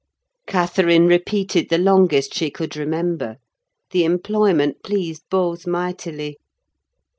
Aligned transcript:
Catherine 0.47 1.05
repeated 1.05 1.69
the 1.69 1.77
longest 1.77 2.33
she 2.33 2.49
could 2.49 2.75
remember. 2.75 3.37
The 3.91 4.03
employment 4.03 4.81
pleased 4.81 5.21
both 5.29 5.67
mightily. 5.67 6.37